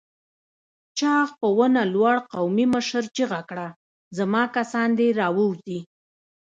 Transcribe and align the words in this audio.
چاغ 0.99 1.27
په 1.39 1.47
ونه 1.57 1.83
لوړ 1.93 2.15
قومي 2.31 2.65
مشر 2.73 3.03
چيغه 3.15 3.41
کړه! 3.49 3.67
زما 4.17 4.43
کسان 4.55 4.89
دې 4.99 5.07
راووځي! 5.19 5.79